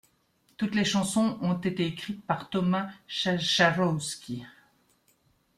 [0.57, 4.43] Toutes les chansons ont été écrites par Thomas Czacharowski.